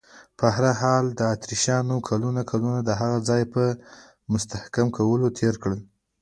[0.39, 3.63] په هر حال، اتریشیانو کلونه کلونه د هغه ځای په
[4.31, 5.81] مستحکم کولو تېر کړل.